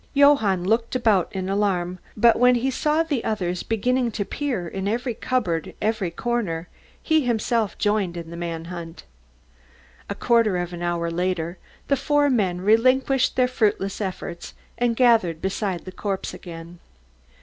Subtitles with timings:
[0.15, 4.89] Johann looked about in alarm, but when he saw the others beginning to peer into
[4.91, 6.65] every corner and every cupboard,
[7.03, 9.03] he himself joined in the man hunt.
[10.09, 15.39] A quarter of an hour later, the four men relinquished their fruitless efforts and gathered
[15.39, 16.79] beside the corpse again.